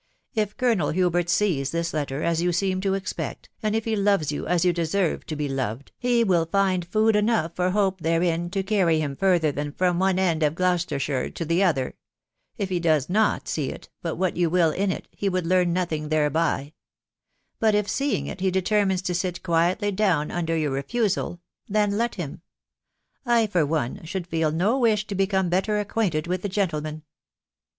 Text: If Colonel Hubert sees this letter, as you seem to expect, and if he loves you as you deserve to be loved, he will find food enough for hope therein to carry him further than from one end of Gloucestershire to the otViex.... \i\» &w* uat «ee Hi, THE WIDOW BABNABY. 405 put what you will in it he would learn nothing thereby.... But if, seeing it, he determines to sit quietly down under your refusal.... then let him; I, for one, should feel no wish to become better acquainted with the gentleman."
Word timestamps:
If 0.33 0.57
Colonel 0.57 0.89
Hubert 0.89 1.29
sees 1.29 1.69
this 1.69 1.93
letter, 1.93 2.23
as 2.23 2.41
you 2.41 2.51
seem 2.51 2.81
to 2.81 2.95
expect, 2.95 3.49
and 3.61 3.75
if 3.75 3.85
he 3.85 3.95
loves 3.95 4.31
you 4.31 4.47
as 4.47 4.65
you 4.65 4.73
deserve 4.73 5.27
to 5.27 5.35
be 5.35 5.47
loved, 5.47 5.91
he 5.95 6.23
will 6.23 6.47
find 6.47 6.87
food 6.87 7.15
enough 7.15 7.55
for 7.55 7.69
hope 7.69 8.01
therein 8.01 8.49
to 8.49 8.63
carry 8.63 8.99
him 8.99 9.15
further 9.15 9.51
than 9.51 9.71
from 9.73 9.99
one 9.99 10.17
end 10.17 10.41
of 10.41 10.55
Gloucestershire 10.55 11.29
to 11.29 11.45
the 11.45 11.59
otViex.... 11.59 11.93
\i\» 11.93 11.93
&w* 11.93 11.93
uat 11.93 11.93
«ee 11.93 12.01
Hi, 12.57 12.65
THE 12.65 12.65
WIDOW 12.65 12.79
BABNABY. 12.79 12.79
405 12.81 13.89
put 14.01 14.17
what 14.17 14.37
you 14.37 14.49
will 14.49 14.71
in 14.71 14.91
it 14.91 15.07
he 15.11 15.29
would 15.29 15.45
learn 15.45 15.71
nothing 15.71 16.09
thereby.... 16.09 16.73
But 17.59 17.75
if, 17.75 17.87
seeing 17.87 18.25
it, 18.25 18.39
he 18.41 18.49
determines 18.49 19.03
to 19.03 19.13
sit 19.13 19.43
quietly 19.43 19.91
down 19.91 20.31
under 20.31 20.57
your 20.57 20.71
refusal.... 20.71 21.41
then 21.69 21.95
let 21.95 22.15
him; 22.15 22.41
I, 23.23 23.45
for 23.45 23.67
one, 23.67 24.03
should 24.05 24.25
feel 24.25 24.49
no 24.51 24.79
wish 24.79 25.05
to 25.05 25.13
become 25.13 25.49
better 25.49 25.77
acquainted 25.79 26.25
with 26.25 26.41
the 26.41 26.49
gentleman." 26.49 27.03